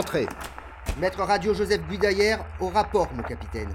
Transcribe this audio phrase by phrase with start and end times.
[0.00, 0.26] Entrez.
[0.98, 3.68] Maître Radio Joseph Guidaillère au rapport, mon capitaine.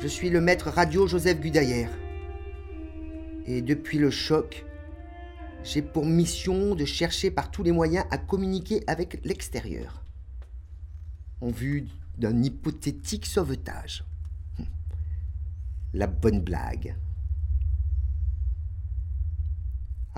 [0.00, 1.88] Je suis le maître Radio Joseph Guidaillère.
[3.46, 4.66] Et depuis le choc,
[5.64, 10.04] j'ai pour mission de chercher par tous les moyens à communiquer avec l'extérieur.
[11.40, 11.86] En vue
[12.18, 14.04] d'un hypothétique sauvetage.
[15.94, 16.96] La bonne blague.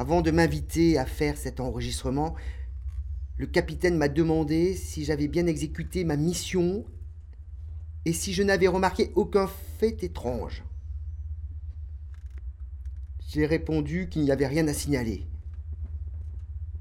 [0.00, 2.34] Avant de m'inviter à faire cet enregistrement,
[3.36, 6.86] le capitaine m'a demandé si j'avais bien exécuté ma mission
[8.06, 10.64] et si je n'avais remarqué aucun fait étrange.
[13.28, 15.26] J'ai répondu qu'il n'y avait rien à signaler.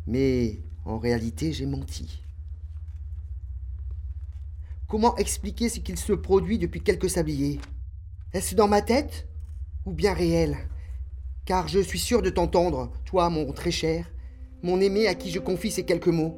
[0.07, 2.23] Mais en réalité, j'ai menti.
[4.87, 7.59] Comment expliquer ce qu'il se produit depuis quelques sabliers?
[8.31, 9.27] Est-ce dans ma tête
[9.85, 10.55] ou bien réel?
[11.49, 14.05] Car je suis sûr de t'entendre, toi, mon très cher,
[14.61, 16.37] mon aimé à qui je confie ces quelques mots,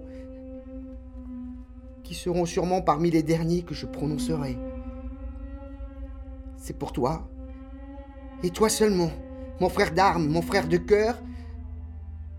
[2.01, 4.57] qui seront sûrement parmi les derniers que je prononcerai.
[6.55, 7.29] C'est pour toi,
[8.41, 9.11] et toi seulement,
[9.59, 11.21] mon frère d'armes, mon frère de cœur,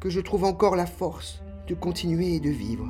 [0.01, 2.89] que je trouve encore la force de continuer et de vivre.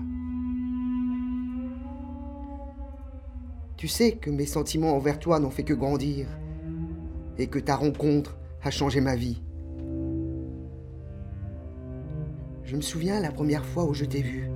[3.77, 6.29] Tu sais que mes sentiments envers toi n'ont fait que grandir,
[7.37, 9.43] et que ta rencontre a changé ma vie.
[12.73, 14.48] Je me souviens la première fois où je t'ai vu.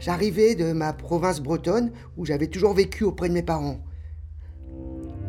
[0.00, 3.78] J'arrivais de ma province bretonne où j'avais toujours vécu auprès de mes parents.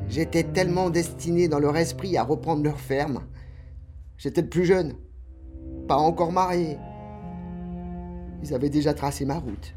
[0.10, 3.22] J'étais tellement destiné dans leur esprit à reprendre leur ferme.
[4.18, 4.96] J'étais le plus jeune,
[5.88, 6.80] pas encore marié.
[8.42, 9.76] Ils avaient déjà tracé ma route.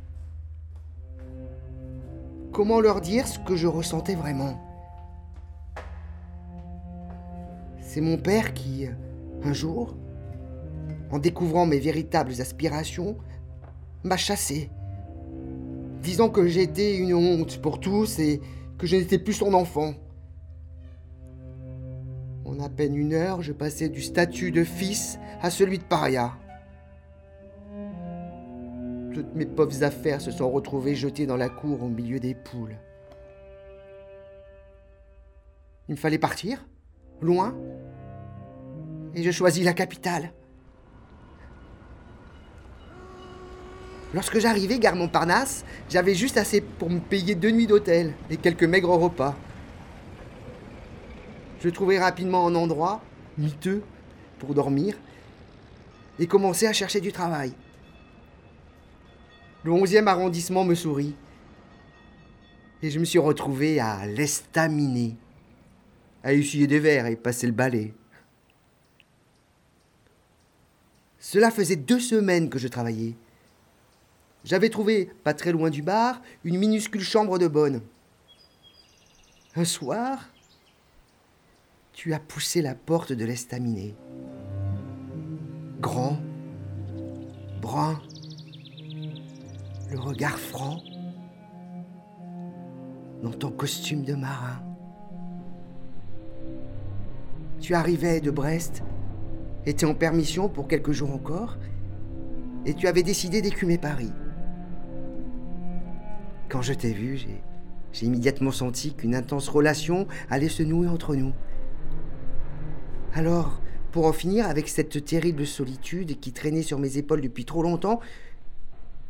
[2.53, 4.59] Comment leur dire ce que je ressentais vraiment?
[7.83, 8.87] C'est mon père qui,
[9.43, 9.95] un jour,
[11.15, 13.17] en découvrant mes véritables aspirations,
[14.03, 14.69] m'a chassé,
[16.03, 18.41] disant que j'étais une honte pour tous et
[18.79, 19.95] que je n'étais plus son enfant.
[22.45, 26.33] En à peine une heure, je passais du statut de fils à celui de paria.
[29.15, 32.77] Toutes mes pauvres affaires se sont retrouvées jetées dans la cour au milieu des poules.
[35.89, 36.67] Il me fallait partir,
[37.21, 37.55] loin,
[39.15, 40.33] et je choisis la capitale.
[44.15, 48.63] Lorsque j'arrivais gare Montparnasse, j'avais juste assez pour me payer deux nuits d'hôtel et quelques
[48.63, 49.37] maigres repas.
[51.61, 53.03] Je trouvai rapidement un endroit,
[53.39, 53.83] miteux,
[54.39, 54.95] pour dormir,
[56.21, 57.55] et commençai à chercher du travail.
[59.65, 61.17] Le 11e arrondissement me sourit,
[62.83, 65.17] et je me suis retrouvé à l'estaminet,
[66.23, 67.93] à essuyer des verres et passer le balai.
[71.19, 73.15] Cela faisait deux semaines que je travaillais.
[74.45, 77.81] J'avais trouvé, pas très loin du bar, une minuscule chambre de bonne.
[79.57, 80.29] Un soir,
[81.95, 83.95] tu as poussé la porte de l'estaminet.
[85.81, 86.19] Grand,
[87.63, 88.03] brun,
[89.91, 90.83] le regard franc,
[93.23, 94.61] dans ton costume de marin.
[97.61, 98.83] Tu arrivais de Brest,
[99.65, 101.57] étais en permission pour quelques jours encore,
[102.67, 104.13] et tu avais décidé d'écumer Paris.
[106.55, 111.33] Quand je t'ai vu, j'ai, immédiatement senti qu'une intense relation allait se nouer entre nous.
[113.13, 113.61] Alors,
[113.91, 117.99] pour en finir avec cette terrible solitude qui traînait sur mes épaules depuis trop longtemps,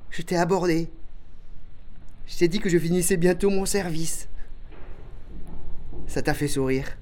[0.09, 0.89] je t'ai abordé.
[2.25, 4.31] Je t'ai dit que je finissais bientôt mon service.
[6.07, 6.97] Ça t'a fait sourire.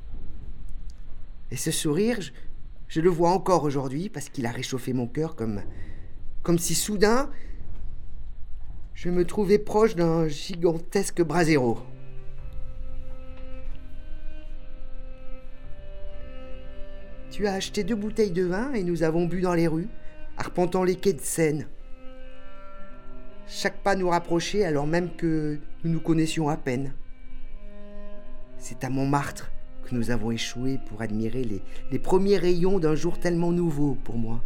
[1.52, 2.18] Et ce sourire,
[2.88, 5.62] je, le vois encore aujourd'hui parce qu'il a réchauffé mon cœur comme,
[6.42, 7.30] comme si soudain
[9.02, 11.76] je me trouvais proche d'un gigantesque brasero.
[17.32, 19.88] Tu as acheté deux bouteilles de vin et nous avons bu dans les rues,
[20.36, 21.66] arpentant les quais de Seine.
[23.48, 26.94] Chaque pas nous rapprochait alors même que nous nous connaissions à peine.
[28.56, 29.50] C'est à Montmartre
[29.82, 34.16] que nous avons échoué pour admirer les, les premiers rayons d'un jour tellement nouveau pour
[34.16, 34.40] moi.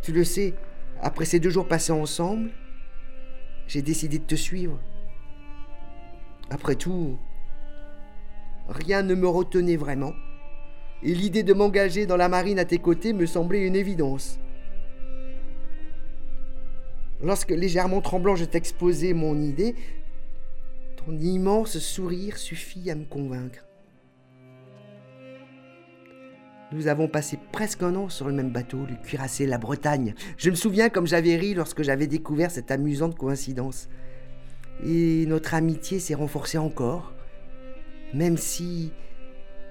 [0.00, 0.54] Tu le sais,
[1.00, 2.50] après ces deux jours passés ensemble,
[3.66, 4.78] j'ai décidé de te suivre.
[6.50, 7.18] Après tout,
[8.68, 10.12] rien ne me retenait vraiment,
[11.02, 14.40] et l'idée de m'engager dans la marine à tes côtés me semblait une évidence.
[17.22, 19.74] Lorsque légèrement tremblant je t'exposais mon idée,
[20.96, 23.67] ton immense sourire suffit à me convaincre.
[26.70, 30.14] Nous avons passé presque un an sur le même bateau, le cuirassé La Bretagne.
[30.36, 33.88] Je me souviens comme j'avais ri lorsque j'avais découvert cette amusante coïncidence.
[34.84, 37.14] Et notre amitié s'est renforcée encore,
[38.12, 38.92] même si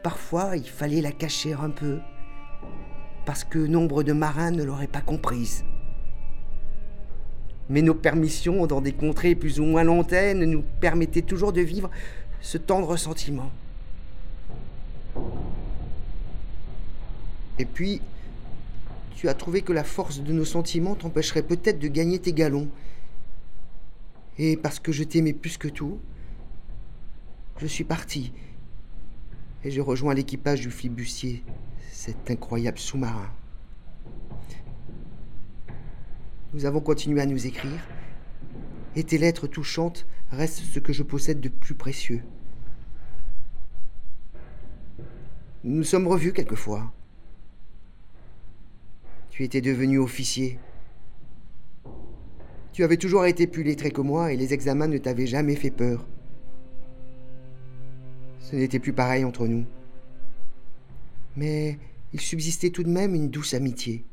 [0.02, 2.00] parfois il fallait la cacher un peu,
[3.28, 5.66] parce que nombre de marins ne l'auraient pas comprise.
[7.70, 11.92] Mais nos permissions dans des contrées plus ou moins lointaines nous permettaient toujours de vivre
[12.42, 13.52] ce tendre sentiment.
[17.60, 18.02] Et puis,
[19.16, 22.70] tu as trouvé que la force de nos sentiments t'empêcherait peut-être de gagner tes galons.
[24.38, 26.00] Et parce que je t'aimais plus que tout,
[27.58, 28.32] je suis parti.
[29.64, 31.44] Et je rejoins l'équipage du flibustier,
[31.92, 33.32] cet incroyable sous-marin.
[36.54, 37.88] Nous avons continué à nous écrire,
[38.96, 42.22] et tes lettres touchantes restent ce que je possède de plus précieux.
[45.64, 46.94] Nous nous sommes revus quelquefois.
[49.38, 50.58] Tu étais devenu officier.
[52.74, 55.70] Tu avais toujours été plus lettré que moi et les examens ne t'avaient jamais fait
[55.70, 56.08] peur.
[58.40, 59.64] Ce n'était plus pareil entre nous.
[61.36, 61.78] Mais
[62.14, 64.06] il subsistait tout de même une douce amitié.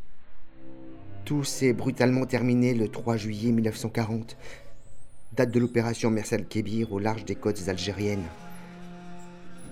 [1.25, 4.37] Tout s'est brutalement terminé le 3 juillet 1940,
[5.33, 8.29] date de l'opération Mersal Kébir au large des côtes algériennes,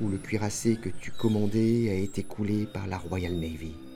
[0.01, 3.92] où le cuirassé que tu commandais a été coulé par la Royal Navy.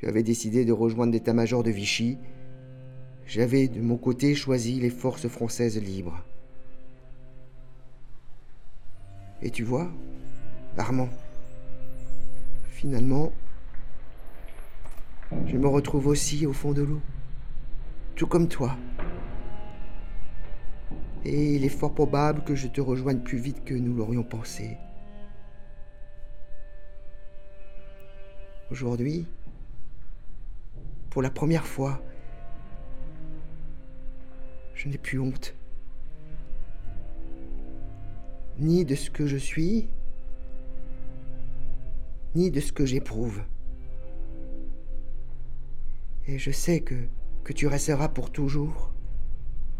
[0.00, 2.16] Tu avais décidé de rejoindre l'état-major de Vichy.
[3.26, 6.24] J'avais de mon côté choisi les forces françaises libres.
[9.42, 9.90] Et tu vois,
[10.78, 11.10] Armand,
[12.70, 13.30] finalement,
[15.44, 17.02] je me retrouve aussi au fond de l'eau,
[18.14, 18.78] tout comme toi.
[21.26, 24.78] Et il est fort probable que je te rejoigne plus vite que nous l'aurions pensé.
[28.70, 29.26] Aujourd'hui,
[31.10, 32.00] pour la première fois,
[34.74, 35.54] je n'ai plus honte.
[38.58, 39.88] Ni de ce que je suis,
[42.34, 43.42] ni de ce que j'éprouve.
[46.26, 46.94] Et je sais que,
[47.42, 48.92] que tu resteras pour toujours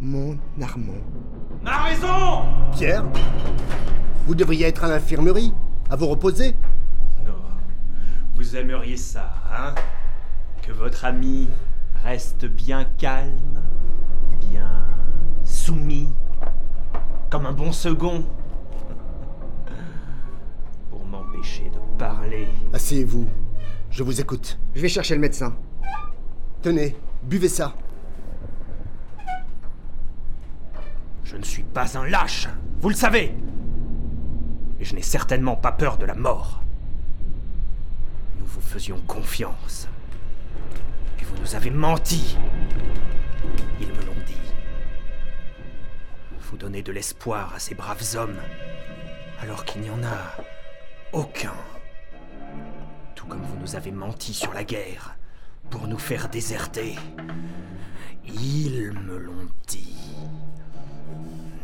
[0.00, 0.94] mon Armand.
[1.62, 3.04] Ma raison Pierre
[4.26, 5.52] Vous devriez être à l'infirmerie,
[5.90, 6.56] à vous reposer.
[7.24, 7.34] Non.
[8.34, 9.74] Vous aimeriez ça, hein?
[10.70, 11.48] Que votre ami
[12.04, 13.60] reste bien calme,
[14.38, 14.86] bien
[15.42, 16.12] soumis,
[17.28, 18.24] comme un bon second,
[20.90, 22.46] pour m'empêcher de parler.
[22.72, 23.28] Asseyez-vous,
[23.90, 24.60] je vous écoute.
[24.76, 25.56] Je vais chercher le médecin.
[26.62, 26.94] Tenez,
[27.24, 27.74] buvez ça.
[31.24, 32.46] Je ne suis pas un lâche,
[32.80, 33.34] vous le savez.
[34.78, 36.62] Et je n'ai certainement pas peur de la mort.
[38.38, 39.88] Nous vous faisions confiance.
[41.30, 42.36] Vous nous avez menti.
[43.80, 44.34] Ils me l'ont dit.
[46.40, 48.40] Vous donnez de l'espoir à ces braves hommes,
[49.40, 50.36] alors qu'il n'y en a
[51.12, 51.54] aucun.
[53.14, 55.16] Tout comme vous nous avez menti sur la guerre
[55.70, 56.96] pour nous faire déserter.
[58.24, 59.96] Ils me l'ont dit.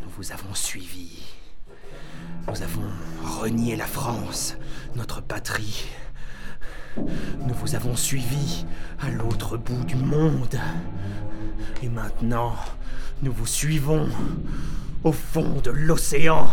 [0.01, 1.23] Nous vous avons suivis.
[2.47, 2.89] Nous avons
[3.41, 4.55] renié la France,
[4.95, 5.85] notre patrie.
[7.45, 8.65] Nous vous avons suivis
[8.99, 10.59] à l'autre bout du monde.
[11.83, 12.55] Et maintenant,
[13.21, 14.09] nous vous suivons
[15.03, 16.49] au fond de l'océan.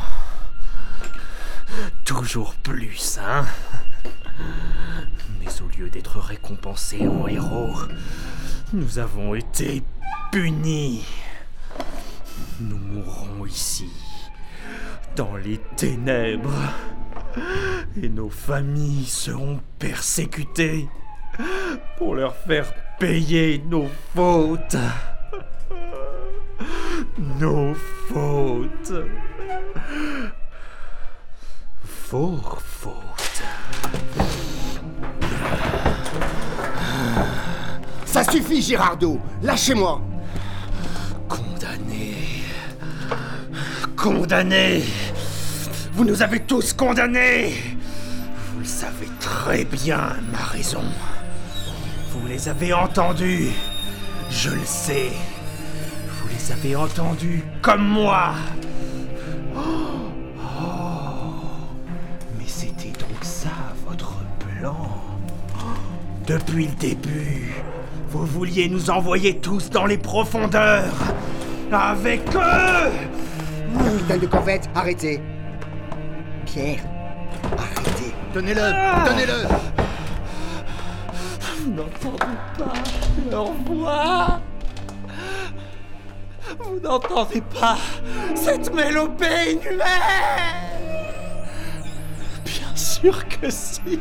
[2.04, 3.44] Toujours plus, hein
[5.40, 7.74] Mais au lieu d'être récompensés en héros,
[8.72, 9.82] nous avons été
[10.30, 11.04] punis.
[12.60, 13.90] Nous mourrons ici,
[15.16, 16.72] dans les ténèbres,
[18.02, 20.88] et nos familles seront persécutées
[21.96, 24.76] pour leur faire payer nos fautes.
[27.40, 27.74] Nos
[28.08, 28.92] fautes.
[32.10, 33.42] Vos fautes.
[38.04, 40.00] Ça suffit, Girardeau Lâchez-moi
[41.28, 42.14] Condamné.
[43.96, 44.84] Condamné.
[45.94, 47.54] Vous nous avez tous condamnés.
[48.52, 50.82] Vous le savez très bien, ma raison.
[52.10, 53.50] Vous les avez entendus.
[54.28, 55.12] Je le sais.
[56.08, 58.34] Vous les avez entendus comme moi.
[59.54, 59.60] Oh,
[60.40, 61.46] oh.
[62.38, 63.50] Mais c'était donc ça
[63.86, 64.76] votre plan.
[66.26, 67.52] Depuis le début,
[68.08, 70.92] vous vouliez nous envoyer tous dans les profondeurs.
[71.70, 72.90] Avec eux
[73.78, 75.20] Capitaine de corvette, arrêtez.
[76.54, 76.84] Pierre,
[77.58, 78.14] Arrêtez.
[78.32, 78.60] Tenez-le
[79.06, 79.48] Tenez-le.
[81.58, 82.72] Vous n'entendez pas.
[83.28, 84.40] Leur voix
[86.60, 87.76] Vous n'entendez pas.
[88.36, 89.80] Cette mélopée inhumaine.
[92.44, 93.98] Bien sûr que si.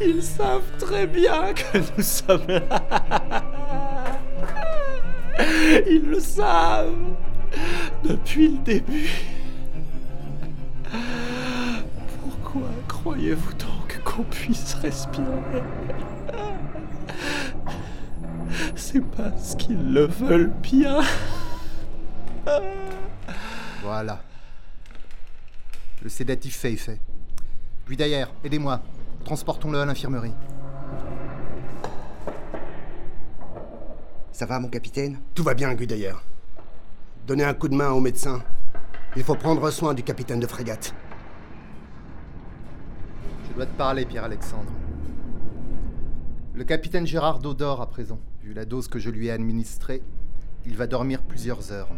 [0.00, 2.62] Ils savent très bien que nous sommes là.
[5.86, 6.94] Ils le savent
[8.04, 9.33] depuis le début.
[13.24, 15.62] Croyez-vous donc qu'on puisse respirer?
[18.76, 21.00] C'est parce qu'ils le veulent bien.
[23.82, 24.20] Voilà.
[26.02, 27.00] Le sédatif fait effet.
[27.86, 28.82] Puis d'ailleurs, aidez-moi.
[29.24, 30.34] Transportons-le à l'infirmerie.
[34.32, 35.18] Ça va, mon capitaine?
[35.34, 36.12] Tout va bien, Gudayer.
[37.26, 38.42] Donnez un coup de main au médecin.
[39.16, 40.94] Il faut prendre soin du capitaine de frégate.
[43.54, 44.72] Je dois te parler, Pierre-Alexandre.
[46.54, 48.18] Le capitaine Gérardo dort à présent.
[48.42, 50.02] Vu la dose que je lui ai administrée,
[50.66, 51.90] il va dormir plusieurs heures.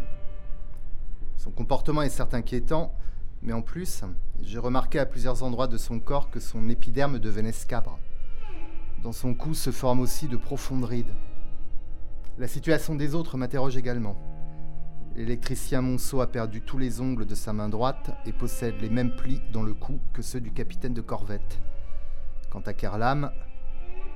[1.39, 2.93] Son comportement est certes inquiétant,
[3.41, 4.03] mais en plus,
[4.43, 7.99] j'ai remarqué à plusieurs endroits de son corps que son épiderme devenait scabre.
[9.03, 11.15] Dans son cou se forment aussi de profondes rides.
[12.37, 14.15] La situation des autres m'interroge également.
[15.17, 19.17] L'électricien Monceau a perdu tous les ongles de sa main droite et possède les mêmes
[19.17, 21.59] plis dans le cou que ceux du capitaine de corvette.
[22.51, 23.31] Quant à Kerlam,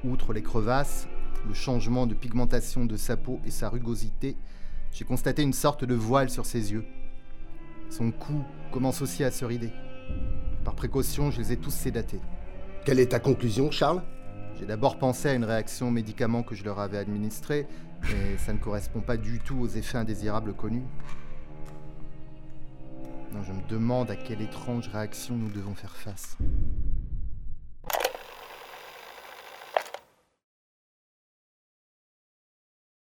[0.05, 1.09] outre les crevasses,
[1.49, 4.37] le changement de pigmentation de sa peau et sa rugosité,
[4.93, 6.85] j'ai constaté une sorte de voile sur ses yeux.
[7.89, 9.73] Son cou commence aussi à se rider.
[10.67, 12.21] Par précaution, je les ai tous sédatés.
[12.85, 14.03] Quelle est ta conclusion, Charles?
[14.59, 17.67] J'ai d'abord pensé à une réaction aux médicaments que je leur avais administrés,
[18.03, 20.85] mais ça ne correspond pas du tout aux effets indésirables connus.
[23.33, 26.37] Non, je me demande à quelle étrange réaction nous devons faire face.